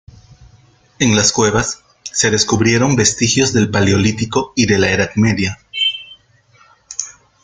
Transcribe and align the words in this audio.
En 0.97 1.15
las 1.15 1.31
cuevas, 1.31 1.83
se 2.01 2.31
descubrieron 2.31 2.95
vestigios 2.95 3.53
del 3.53 3.69
paleolítico 3.69 4.51
y 4.55 4.65
de 4.65 4.79
la 4.79 4.91
Edad 4.91 5.11
Media. 5.13 5.59